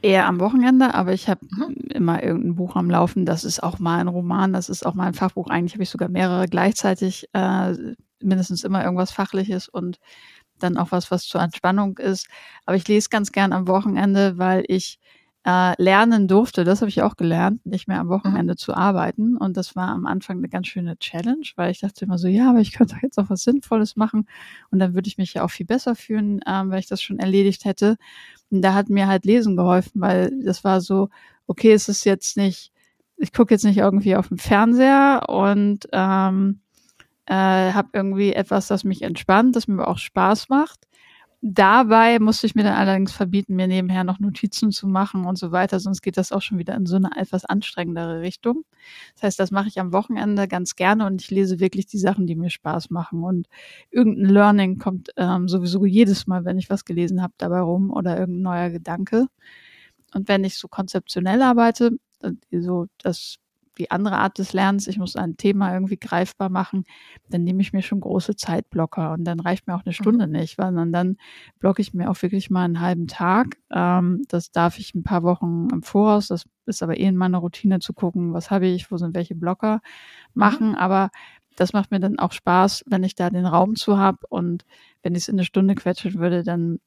[0.00, 1.74] eher am Wochenende, aber ich habe mhm.
[1.90, 3.26] immer irgendein Buch am Laufen.
[3.26, 5.48] Das ist auch mal ein Roman, das ist auch mal ein Fachbuch.
[5.48, 7.74] Eigentlich habe ich sogar mehrere gleichzeitig, äh,
[8.20, 9.98] mindestens immer irgendwas Fachliches und
[10.58, 12.26] dann auch was, was zur Entspannung ist.
[12.66, 14.98] Aber ich lese ganz gern am Wochenende, weil ich
[15.48, 18.58] äh, lernen durfte, das habe ich auch gelernt, nicht mehr am Wochenende mhm.
[18.58, 19.38] zu arbeiten.
[19.38, 22.50] Und das war am Anfang eine ganz schöne Challenge, weil ich dachte immer so, ja,
[22.50, 24.28] aber ich könnte doch jetzt auch was Sinnvolles machen
[24.70, 27.18] und dann würde ich mich ja auch viel besser fühlen, ähm, weil ich das schon
[27.18, 27.96] erledigt hätte.
[28.50, 31.08] Und da hat mir halt Lesen geholfen, weil das war so,
[31.46, 32.70] okay, es ist jetzt nicht,
[33.16, 36.60] ich gucke jetzt nicht irgendwie auf dem Fernseher und ähm,
[37.24, 40.87] äh, habe irgendwie etwas, das mich entspannt, das mir auch Spaß macht
[41.40, 45.52] Dabei musste ich mir dann allerdings verbieten, mir nebenher noch Notizen zu machen und so
[45.52, 48.64] weiter, sonst geht das auch schon wieder in so eine etwas anstrengendere Richtung.
[49.14, 52.26] Das heißt, das mache ich am Wochenende ganz gerne und ich lese wirklich die Sachen,
[52.26, 53.22] die mir Spaß machen.
[53.22, 53.46] Und
[53.90, 58.18] irgendein Learning kommt ähm, sowieso jedes Mal, wenn ich was gelesen habe, dabei rum oder
[58.18, 59.26] irgendein neuer Gedanke.
[60.14, 61.92] Und wenn ich so konzeptionell arbeite,
[62.50, 63.36] so das
[63.78, 66.84] die andere Art des Lernens, ich muss ein Thema irgendwie greifbar machen,
[67.28, 69.92] dann nehme ich mir schon große Zeitblocker und dann reicht mir auch eine.
[69.98, 70.32] Stunde mhm.
[70.32, 71.16] nicht, weil dann, dann
[71.58, 73.56] blocke ich mir auch wirklich mal einen halben Tag.
[73.70, 77.38] Ähm, das darf ich ein paar Wochen im Voraus, das ist aber eh in meiner
[77.38, 79.80] Routine zu gucken, was habe ich, wo sind welche Blocker mhm.
[80.34, 80.74] machen, mhm.
[80.76, 81.10] aber
[81.56, 84.64] das macht mir dann auch Spaß, wenn ich da den Raum zu habe und
[85.02, 86.78] wenn ich es in eine Stunde quetschen würde, dann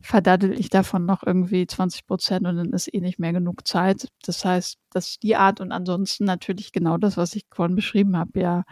[0.00, 4.08] verdaddel ich davon noch irgendwie 20 Prozent und dann ist eh nicht mehr genug Zeit.
[4.24, 8.16] Das heißt, das ist die Art und ansonsten natürlich genau das, was ich vorhin beschrieben
[8.16, 8.64] habe, ja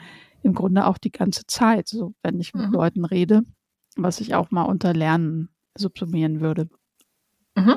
[0.42, 2.72] im Grunde auch die ganze Zeit, so wenn ich mit mhm.
[2.72, 3.42] Leuten rede,
[3.96, 6.68] was ich auch mal unter Lernen subsumieren würde.
[7.56, 7.76] Mhm.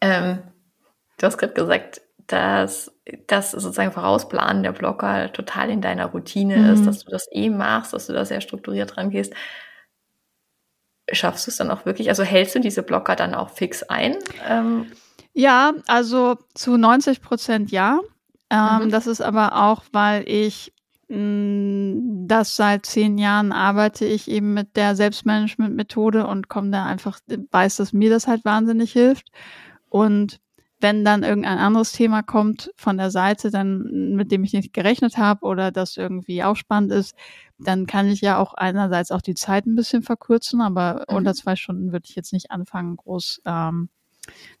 [0.00, 0.38] Ähm,
[1.18, 2.90] du hast gerade gesagt, dass
[3.26, 6.70] das sozusagen Vorausplanen der Blocker total in deiner Routine mhm.
[6.70, 9.34] ist, dass du das eh machst, dass du da sehr strukturiert dran gehst
[11.12, 12.08] schaffst du es dann auch wirklich?
[12.08, 14.16] Also hältst du diese Blocker dann auch fix ein?
[14.48, 14.86] Ähm
[15.32, 18.00] ja, also zu 90 Prozent ja.
[18.50, 18.90] Ähm, mhm.
[18.90, 20.72] Das ist aber auch, weil ich
[21.08, 27.18] mm, das seit zehn Jahren arbeite ich eben mit der Selbstmanagement-Methode und komme da einfach,
[27.50, 29.28] weiß, dass mir das halt wahnsinnig hilft.
[29.88, 30.40] Und
[30.84, 35.16] wenn dann irgendein anderes Thema kommt von der Seite, dann mit dem ich nicht gerechnet
[35.16, 37.16] habe oder das irgendwie auch spannend ist,
[37.58, 41.16] dann kann ich ja auch einerseits auch die Zeit ein bisschen verkürzen, aber mhm.
[41.16, 43.88] unter zwei Stunden würde ich jetzt nicht anfangen, groß ähm,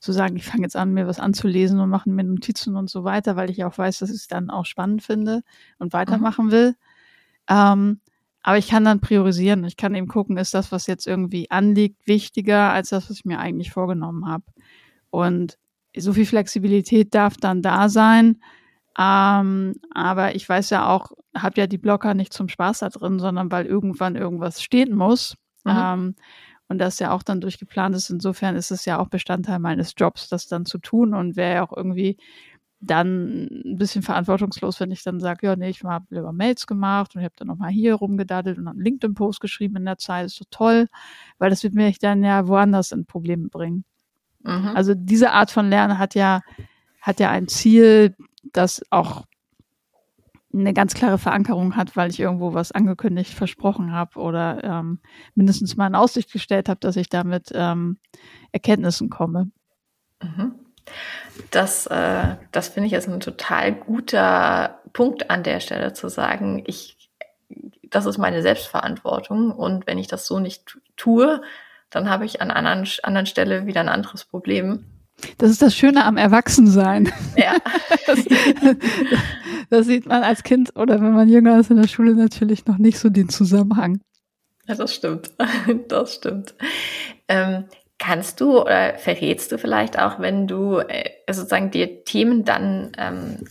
[0.00, 3.04] zu sagen, ich fange jetzt an, mir was anzulesen und machen mir Notizen und so
[3.04, 5.42] weiter, weil ich auch weiß, dass ich es dann auch spannend finde
[5.78, 6.52] und weitermachen mhm.
[6.52, 6.74] will.
[7.50, 8.00] Ähm,
[8.42, 9.62] aber ich kann dann priorisieren.
[9.64, 13.24] Ich kann eben gucken, ist das, was jetzt irgendwie anliegt, wichtiger als das, was ich
[13.26, 14.44] mir eigentlich vorgenommen habe.
[15.10, 15.58] Und
[15.96, 18.40] so viel Flexibilität darf dann da sein.
[18.98, 23.18] Ähm, aber ich weiß ja auch, habe ja die Blocker nicht zum Spaß da drin,
[23.18, 25.36] sondern weil irgendwann irgendwas stehen muss.
[25.64, 25.72] Mhm.
[25.76, 26.14] Ähm,
[26.68, 28.10] und das ja auch dann durchgeplant ist.
[28.10, 31.66] Insofern ist es ja auch Bestandteil meines Jobs, das dann zu tun und wäre ja
[31.66, 32.16] auch irgendwie
[32.80, 37.14] dann ein bisschen verantwortungslos, wenn ich dann sage, ja, nee, ich habe lieber Mails gemacht
[37.14, 40.36] und ich habe dann nochmal hier rumgedaddelt und einen LinkedIn-Post geschrieben in der Zeit, ist
[40.36, 40.88] so toll,
[41.38, 43.84] weil das wird mich dann ja woanders in Probleme bringen.
[44.44, 44.72] Mhm.
[44.74, 46.42] Also diese Art von Lernen hat ja,
[47.00, 48.14] hat ja ein Ziel,
[48.52, 49.24] das auch
[50.52, 55.00] eine ganz klare Verankerung hat, weil ich irgendwo was angekündigt, versprochen habe oder ähm,
[55.34, 57.98] mindestens mal in Aussicht gestellt habe, dass ich damit ähm,
[58.52, 59.50] Erkenntnissen komme.
[60.22, 60.54] Mhm.
[61.50, 66.62] Das, äh, das finde ich jetzt ein total guter Punkt an der Stelle zu sagen,
[66.66, 67.10] ich,
[67.82, 71.42] das ist meine Selbstverantwortung und wenn ich das so nicht tue,
[71.94, 74.84] dann habe ich an anderen, anderen Stelle wieder ein anderes Problem.
[75.38, 77.12] Das ist das Schöne am Erwachsensein.
[77.36, 77.56] Ja.
[79.70, 82.76] Das sieht man als Kind oder wenn man jünger ist in der Schule natürlich noch
[82.76, 84.00] nicht so den Zusammenhang.
[84.66, 85.30] Ja, das stimmt.
[85.88, 86.54] Das stimmt.
[87.26, 87.64] Ähm,
[87.98, 93.48] kannst du oder verrätst du vielleicht auch, wenn du äh, sozusagen dir Themen dann ähm,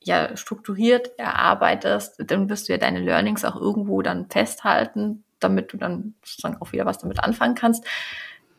[0.00, 5.76] ja strukturiert erarbeitest, dann wirst du ja deine Learnings auch irgendwo dann festhalten, damit du
[5.76, 7.84] dann sozusagen auch wieder was damit anfangen kannst.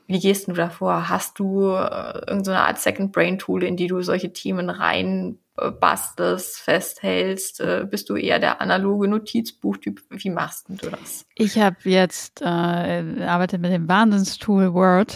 [0.08, 1.10] Wie gehst du davor?
[1.10, 5.69] Hast du äh, irgendeine Art Second Brain Tool, in die du solche Themen rein äh,
[5.69, 7.60] bastelst, festhältst?
[7.60, 10.02] Äh, bist du eher der analoge Notizbuchtyp?
[10.10, 11.26] Wie machst du das?
[11.36, 15.13] Ich habe jetzt äh, arbeite mit dem Wahnsinnstool Word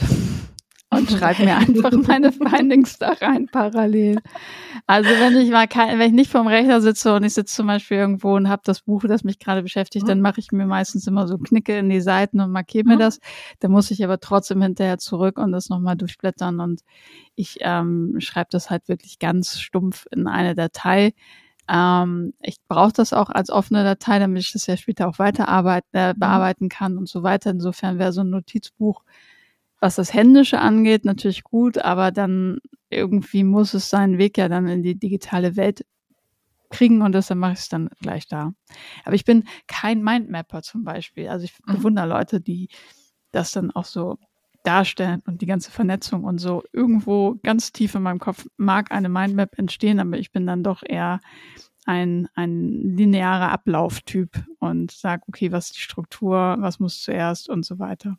[0.91, 4.19] und schreibe mir einfach meine Findings da rein parallel.
[4.87, 7.67] Also wenn ich mal kein, wenn ich nicht vorm Rechner sitze und ich sitze zum
[7.67, 10.09] Beispiel irgendwo und habe das Buch, das mich gerade beschäftigt, mhm.
[10.09, 12.99] dann mache ich mir meistens immer so Knicke in die Seiten und markiere mir mhm.
[12.99, 13.19] das.
[13.59, 16.81] Dann muss ich aber trotzdem hinterher zurück und das nochmal durchblättern und
[17.35, 21.13] ich ähm, schreibe das halt wirklich ganz stumpf in eine Datei.
[21.69, 25.87] Ähm, ich brauche das auch als offene Datei, damit ich das ja später auch weiterarbeiten,
[25.93, 26.19] äh, mhm.
[26.19, 27.51] bearbeiten kann und so weiter.
[27.51, 29.03] Insofern wäre so ein Notizbuch
[29.81, 34.67] was das Händische angeht, natürlich gut, aber dann irgendwie muss es seinen Weg ja dann
[34.67, 35.85] in die digitale Welt
[36.69, 38.53] kriegen und deshalb mache ich es dann gleich da.
[39.03, 41.27] Aber ich bin kein Mindmapper zum Beispiel.
[41.27, 41.73] Also ich mhm.
[41.73, 42.69] bewundere Leute, die
[43.31, 44.17] das dann auch so
[44.63, 46.63] darstellen und die ganze Vernetzung und so.
[46.71, 50.83] Irgendwo ganz tief in meinem Kopf mag eine Mindmap entstehen, aber ich bin dann doch
[50.85, 51.19] eher
[51.85, 57.65] ein, ein linearer Ablauftyp und sage, okay, was ist die Struktur, was muss zuerst und
[57.65, 58.17] so weiter.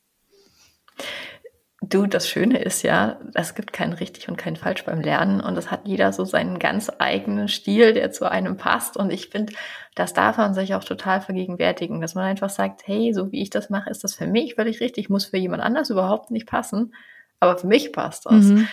[1.84, 5.58] Du, das Schöne ist ja, es gibt kein richtig und kein falsch beim Lernen und
[5.58, 8.96] es hat jeder so seinen ganz eigenen Stil, der zu einem passt.
[8.96, 9.52] Und ich finde,
[9.96, 13.50] das darf man sich auch total vergegenwärtigen, dass man einfach sagt, hey, so wie ich
[13.50, 16.94] das mache, ist das für mich völlig richtig, muss für jemand anders überhaupt nicht passen,
[17.40, 18.44] aber für mich passt das.
[18.44, 18.68] Mhm.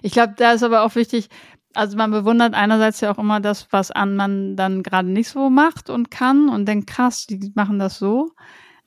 [0.00, 1.28] Ich glaube, da ist aber auch wichtig,
[1.74, 5.50] also man bewundert einerseits ja auch immer das, was an man dann gerade nicht so
[5.50, 8.30] macht und kann und denkt, krass, die machen das so.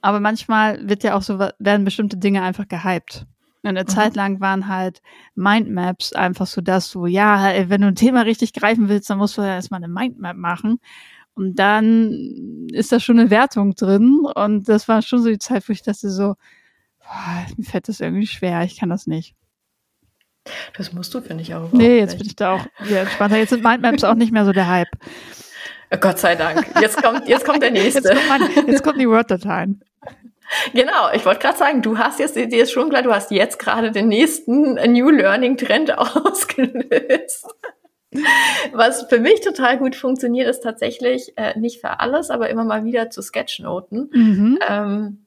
[0.02, 3.26] Aber manchmal wird ja auch so, werden bestimmte Dinge einfach gehypt.
[3.64, 3.88] Eine mhm.
[3.88, 5.02] Zeit lang waren halt
[5.36, 9.38] Mindmaps einfach so das so, ja, wenn du ein Thema richtig greifen willst, dann musst
[9.38, 10.80] du ja erstmal eine Mindmap machen.
[11.34, 14.26] Und dann ist da schon eine Wertung drin.
[14.36, 16.36] Und das war schon so die Zeit, wo ich dachte so,
[17.00, 19.36] boah, mir fällt das irgendwie schwer, ich kann das nicht.
[20.78, 21.72] Das musst du, finde ich auch.
[21.74, 23.38] Nee, jetzt bin ich da auch wieder entspannter.
[23.38, 24.90] Jetzt sind Mindmaps auch nicht mehr so der Hype.
[26.00, 26.66] Gott sei Dank.
[26.82, 28.02] Jetzt kommt, jetzt kommt der nächste.
[28.02, 29.84] Jetzt, kommt man, jetzt kommen die Word-Dateien.
[30.74, 33.60] Genau, ich wollte gerade sagen, du hast jetzt, dir ist schon klar, du hast jetzt
[33.60, 37.48] gerade den nächsten New Learning Trend ausgelöst.
[38.72, 42.84] Was für mich total gut funktioniert, ist tatsächlich äh, nicht für alles, aber immer mal
[42.84, 44.10] wieder zu Sketchnoten.
[44.12, 44.60] Mhm.
[44.68, 45.26] Ähm,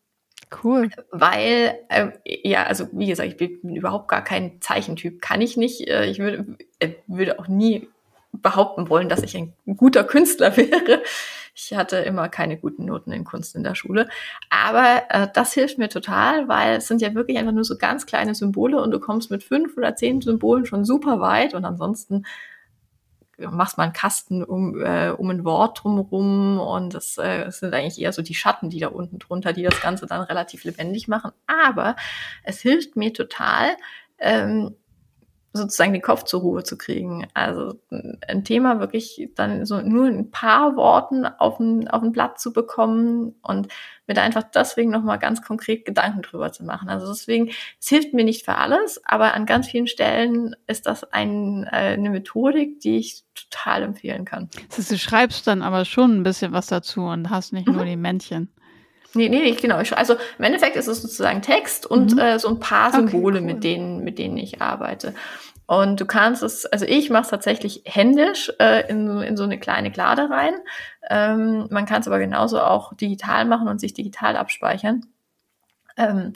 [0.64, 0.90] cool.
[1.12, 5.22] Weil, äh, ja, also wie gesagt, ich bin überhaupt gar kein Zeichentyp.
[5.22, 5.88] Kann ich nicht.
[5.88, 7.88] Äh, ich würde, äh, würde auch nie
[8.32, 11.02] behaupten wollen, dass ich ein guter Künstler wäre.
[11.54, 14.08] Ich hatte immer keine guten Noten in Kunst in der Schule.
[14.48, 18.06] Aber äh, das hilft mir total, weil es sind ja wirklich einfach nur so ganz
[18.06, 22.24] kleine Symbole und du kommst mit fünf oder zehn Symbolen schon super weit und ansonsten
[23.38, 28.12] machst einen Kasten um, äh, um ein Wort drumherum und das, äh, sind eigentlich eher
[28.12, 31.32] so die Schatten, die da unten drunter, die das Ganze dann relativ lebendig machen.
[31.46, 31.96] Aber
[32.44, 33.76] es hilft mir total,
[34.18, 34.76] ähm,
[35.52, 37.26] sozusagen den Kopf zur Ruhe zu kriegen.
[37.34, 42.40] Also ein Thema wirklich dann so nur ein paar Worten auf ein, auf ein Blatt
[42.40, 43.68] zu bekommen und
[44.06, 46.88] mir da einfach deswegen nochmal ganz konkret Gedanken drüber zu machen.
[46.88, 51.04] Also deswegen, es hilft mir nicht für alles, aber an ganz vielen Stellen ist das
[51.12, 54.48] ein, äh, eine Methodik, die ich total empfehlen kann.
[54.68, 57.76] Das heißt, du schreibst dann aber schon ein bisschen was dazu und hast nicht mhm.
[57.76, 58.48] nur die Männchen.
[59.14, 59.76] Nee, nee, nicht genau.
[59.76, 62.18] Also im Endeffekt ist es sozusagen Text und mhm.
[62.18, 63.54] äh, so ein paar Symbole, okay, cool.
[63.54, 65.14] mit denen, mit denen ich arbeite.
[65.66, 69.58] Und du kannst es, also ich mache es tatsächlich händisch äh, in, in so eine
[69.58, 70.54] kleine Klade rein.
[71.08, 75.06] Ähm, man kann es aber genauso auch digital machen und sich digital abspeichern.
[75.96, 76.32] Ähm,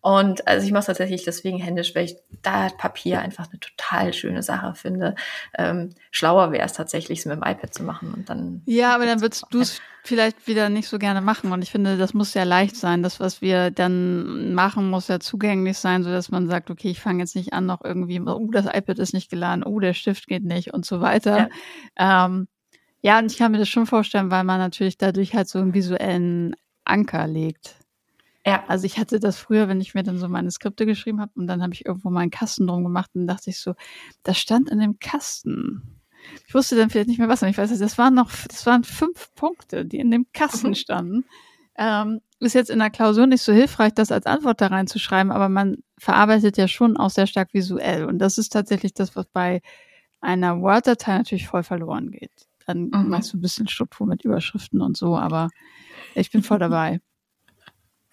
[0.00, 4.12] und also ich mache es tatsächlich deswegen händisch, weil ich da Papier einfach eine total
[4.12, 5.16] schöne Sache finde.
[5.56, 8.62] Ähm, schlauer wäre es tatsächlich, es mit dem iPad zu machen und dann.
[8.66, 11.52] Ja, aber dann würdest du es vielleicht wieder nicht so gerne machen.
[11.52, 13.02] Und ich finde, das muss ja leicht sein.
[13.02, 17.00] Das, was wir dann machen, muss ja zugänglich sein, so dass man sagt, okay, ich
[17.00, 20.28] fange jetzt nicht an, noch irgendwie, oh, das iPad ist nicht geladen, oh, der Stift
[20.28, 21.50] geht nicht und so weiter.
[21.98, 22.26] Ja.
[22.26, 22.48] Ähm,
[23.02, 25.74] ja, und ich kann mir das schon vorstellen, weil man natürlich dadurch halt so einen
[25.74, 27.77] visuellen Anker legt.
[28.48, 28.64] Ja.
[28.66, 31.46] Also ich hatte das früher, wenn ich mir dann so meine Skripte geschrieben habe und
[31.46, 33.74] dann habe ich irgendwo mal einen Kasten drum gemacht und dachte ich so,
[34.22, 36.00] das stand in dem Kasten.
[36.46, 38.64] Ich wusste dann vielleicht nicht mehr was, und ich weiß nicht, das waren noch, das
[38.64, 40.74] waren fünf Punkte, die in dem Kasten mhm.
[40.74, 41.24] standen.
[41.76, 45.48] Ähm, ist jetzt in der Klausur nicht so hilfreich, das als Antwort da reinzuschreiben, aber
[45.48, 48.04] man verarbeitet ja schon auch sehr stark visuell.
[48.04, 49.60] Und das ist tatsächlich das, was bei
[50.20, 52.32] einer Word-Datei natürlich voll verloren geht.
[52.66, 53.08] Dann mhm.
[53.08, 55.48] machst du ein bisschen Struktur mit Überschriften und so, aber
[56.14, 57.00] ich bin voll dabei.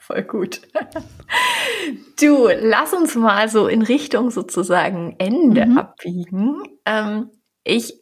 [0.06, 0.62] Voll gut.
[2.22, 5.78] Du, lass uns mal so in Richtung sozusagen Ende mhm.
[5.80, 6.62] abbiegen.
[6.86, 7.32] Ähm,
[7.64, 7.94] ich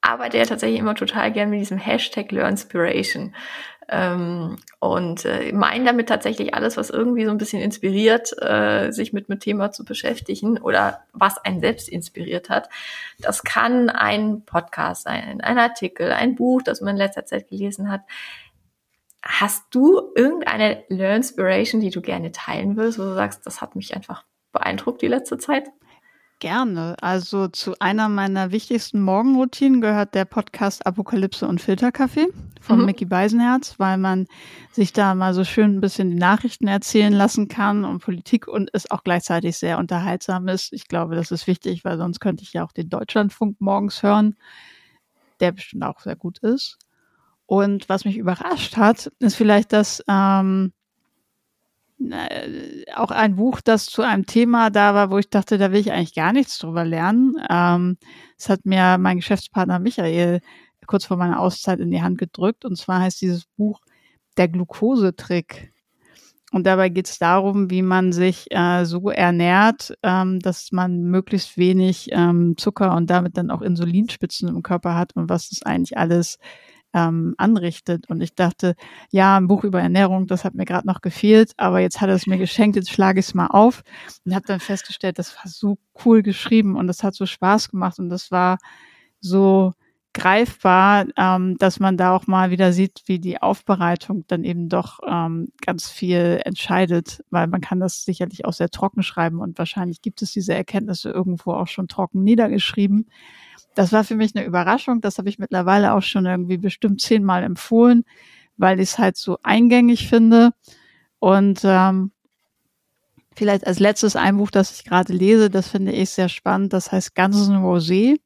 [0.00, 3.34] arbeite ja tatsächlich immer total gern mit diesem Hashtag LearnSpiration.
[3.88, 9.12] Ähm, und äh, meine damit tatsächlich alles, was irgendwie so ein bisschen inspiriert, äh, sich
[9.12, 12.68] mit dem Thema zu beschäftigen oder was einen selbst inspiriert hat.
[13.18, 17.90] Das kann ein Podcast sein, ein Artikel, ein Buch, das man in letzter Zeit gelesen
[17.90, 18.02] hat.
[19.22, 23.94] Hast du irgendeine Learnspiration, die du gerne teilen willst, wo du sagst, das hat mich
[23.94, 25.68] einfach beeindruckt die letzte Zeit?
[26.42, 26.96] Gerne.
[27.00, 32.26] Also zu einer meiner wichtigsten Morgenroutinen gehört der Podcast Apokalypse und Filterkaffee
[32.60, 32.86] von mhm.
[32.86, 34.26] Mickey Beisenherz, weil man
[34.72, 38.70] sich da mal so schön ein bisschen die Nachrichten erzählen lassen kann und Politik und
[38.72, 40.72] es auch gleichzeitig sehr unterhaltsam ist.
[40.72, 44.34] Ich glaube, das ist wichtig, weil sonst könnte ich ja auch den Deutschlandfunk morgens hören,
[45.38, 46.76] der bestimmt auch sehr gut ist.
[47.46, 50.72] Und was mich überrascht hat, ist vielleicht, dass ähm,
[52.10, 55.80] äh, auch ein Buch, das zu einem Thema da war, wo ich dachte, da will
[55.80, 57.36] ich eigentlich gar nichts drüber lernen.
[57.50, 57.98] Ähm,
[58.38, 60.40] das hat mir mein Geschäftspartner Michael
[60.86, 62.64] kurz vor meiner Auszeit in die Hand gedrückt.
[62.64, 63.80] Und zwar heißt dieses Buch
[64.36, 65.72] Der Glukosetrick.
[66.52, 71.56] Und dabei geht es darum, wie man sich äh, so ernährt, ähm, dass man möglichst
[71.56, 75.96] wenig ähm, Zucker und damit dann auch Insulinspitzen im Körper hat und was das eigentlich
[75.96, 76.38] alles
[76.94, 78.08] ähm, anrichtet.
[78.08, 78.74] Und ich dachte,
[79.10, 82.14] ja, ein Buch über Ernährung, das hat mir gerade noch gefehlt, aber jetzt hat er
[82.14, 83.82] es mir geschenkt, jetzt schlage ich es mal auf
[84.24, 87.98] und habe dann festgestellt, das war so cool geschrieben und das hat so Spaß gemacht
[87.98, 88.58] und das war
[89.20, 89.72] so
[90.14, 95.00] greifbar, ähm, dass man da auch mal wieder sieht, wie die Aufbereitung dann eben doch
[95.06, 100.02] ähm, ganz viel entscheidet, weil man kann das sicherlich auch sehr trocken schreiben und wahrscheinlich
[100.02, 103.06] gibt es diese Erkenntnisse irgendwo auch schon trocken niedergeschrieben
[103.74, 105.00] das war für mich eine Überraschung.
[105.00, 108.04] Das habe ich mittlerweile auch schon irgendwie bestimmt zehnmal empfohlen,
[108.56, 110.52] weil ich es halt so eingängig finde.
[111.18, 112.12] Und ähm,
[113.34, 116.72] vielleicht als letztes ein Buch, das ich gerade lese, das finde ich sehr spannend.
[116.72, 118.18] Das heißt Ganzen Rosé.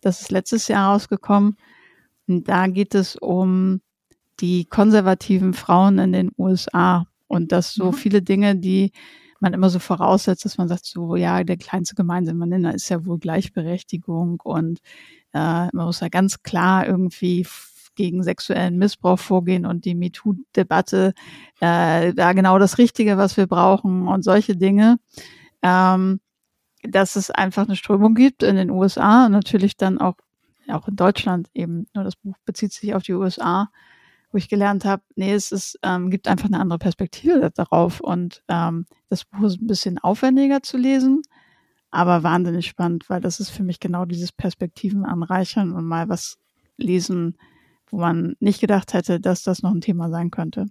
[0.00, 1.56] Das ist letztes Jahr rausgekommen.
[2.28, 3.80] Und da geht es um
[4.40, 7.94] die konservativen Frauen in den USA und dass so mhm.
[7.94, 8.92] viele Dinge, die
[9.42, 13.04] man immer so voraussetzt, dass man sagt, so ja, der kleinste gemeinsame Nenner ist ja
[13.04, 14.80] wohl Gleichberechtigung und
[15.34, 17.46] äh, man muss ja ganz klar irgendwie
[17.94, 21.12] gegen sexuellen Missbrauch vorgehen und die MeToo-Debatte
[21.60, 24.96] äh, da genau das Richtige, was wir brauchen und solche Dinge.
[25.62, 26.20] Ähm,
[26.82, 30.16] dass es einfach eine Strömung gibt in den USA und natürlich dann auch,
[30.68, 33.70] auch in Deutschland eben, nur das Buch bezieht sich auf die USA,
[34.32, 38.00] wo ich gelernt habe, nee, es ist, ähm, gibt einfach eine andere Perspektive darauf.
[38.00, 41.22] Und ähm, das Buch ist ein bisschen aufwendiger zu lesen,
[41.90, 46.38] aber wahnsinnig spannend, weil das ist für mich genau dieses Perspektiven anreichern und mal was
[46.78, 47.36] lesen,
[47.90, 50.66] wo man nicht gedacht hätte, dass das noch ein Thema sein könnte.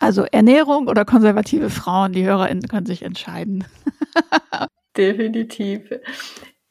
[0.00, 3.64] Also Ernährung oder konservative Frauen, die HörerInnen können sich entscheiden.
[4.96, 5.82] Definitiv.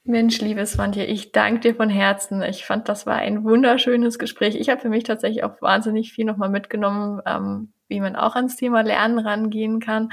[0.03, 2.41] Mensch, liebes Swantje, ich danke dir von Herzen.
[2.41, 4.55] Ich fand, das war ein wunderschönes Gespräch.
[4.55, 8.55] Ich habe für mich tatsächlich auch wahnsinnig viel nochmal mitgenommen, ähm, wie man auch ans
[8.55, 10.09] Thema Lernen rangehen kann.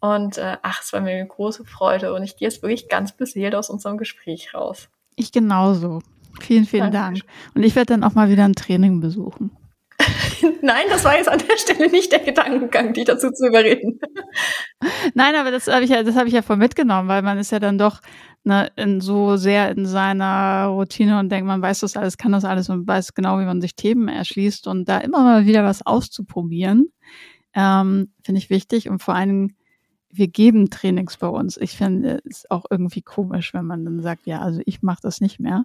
[0.00, 3.12] Und äh, ach, es war mir eine große Freude und ich gehe jetzt wirklich ganz
[3.12, 4.90] beseelt aus unserem Gespräch raus.
[5.16, 6.02] Ich genauso.
[6.40, 7.20] Vielen, vielen Danke.
[7.20, 7.32] Dank.
[7.54, 9.56] Und ich werde dann auch mal wieder ein Training besuchen.
[10.60, 14.00] Nein, das war jetzt an der Stelle nicht der Gedankengang, die dazu zu überreden.
[15.14, 17.52] Nein, aber das habe ich ja, das habe ich ja voll mitgenommen, weil man ist
[17.52, 18.00] ja dann doch
[18.44, 22.44] ne, in so sehr in seiner Routine und denkt, man weiß das alles, kann das
[22.44, 25.84] alles und weiß genau, wie man sich Themen erschließt und da immer mal wieder was
[25.84, 26.92] auszuprobieren,
[27.54, 29.56] ähm, finde ich wichtig und vor allen Dingen,
[30.10, 31.56] wir geben Trainings bei uns.
[31.56, 35.20] Ich finde es auch irgendwie komisch, wenn man dann sagt, ja, also ich mache das
[35.20, 35.64] nicht mehr.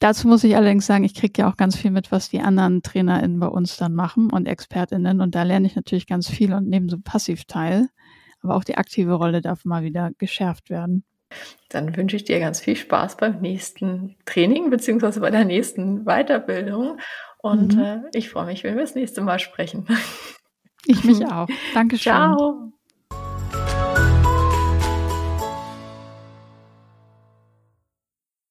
[0.00, 2.82] Dazu muss ich allerdings sagen, ich kriege ja auch ganz viel mit, was die anderen
[2.82, 5.20] TrainerInnen bei uns dann machen und ExpertInnen.
[5.20, 7.88] Und da lerne ich natürlich ganz viel und nehme so passiv teil.
[8.42, 11.04] Aber auch die aktive Rolle darf mal wieder geschärft werden.
[11.68, 16.98] Dann wünsche ich dir ganz viel Spaß beim nächsten Training beziehungsweise bei der nächsten Weiterbildung.
[17.38, 17.82] Und mhm.
[17.82, 19.86] äh, ich freue mich, wenn wir das nächste Mal sprechen.
[20.86, 21.48] Ich mich auch.
[21.74, 22.12] Dankeschön.
[22.12, 22.72] Ciao.